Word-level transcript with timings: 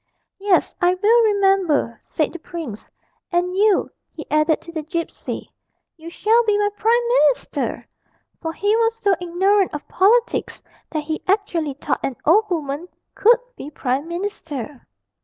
'Yes, 0.39 0.73
I 0.81 0.95
will 0.95 1.23
remember,' 1.25 2.01
said 2.03 2.33
the 2.33 2.39
prince; 2.39 2.89
'and 3.31 3.55
you,' 3.55 3.91
he 4.11 4.25
added 4.31 4.59
to 4.61 4.71
the 4.71 4.81
gipsy, 4.81 5.53
'you 5.95 6.09
shall 6.09 6.43
be 6.45 6.57
my 6.57 6.69
prime 6.75 7.03
minister!' 7.25 7.87
for 8.41 8.51
he 8.51 8.75
was 8.77 8.95
so 8.97 9.13
ignorant 9.21 9.71
of 9.75 9.87
politics 9.87 10.63
that 10.89 11.03
he 11.03 11.21
actually 11.27 11.75
thought 11.75 11.99
an 12.01 12.15
old 12.25 12.49
woman 12.49 12.87
could 13.13 13.37
be 13.55 13.69
prime 13.69 14.07
minister. 14.07 14.87